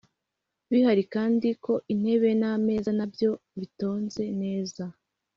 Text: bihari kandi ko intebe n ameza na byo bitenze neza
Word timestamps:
bihari 0.69 1.03
kandi 1.13 1.47
ko 1.63 1.73
intebe 1.93 2.29
n 2.41 2.43
ameza 2.53 2.91
na 2.97 3.05
byo 3.13 3.31
bitenze 3.59 4.23
neza 4.41 4.83